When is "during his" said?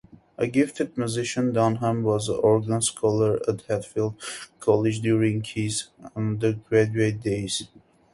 4.99-5.89